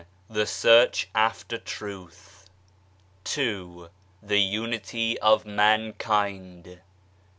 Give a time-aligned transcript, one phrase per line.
[0.31, 2.49] The Search after Truth.
[3.37, 3.89] II.
[4.23, 6.79] The Unity of Mankind.